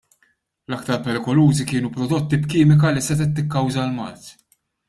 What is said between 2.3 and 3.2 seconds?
b'kimika li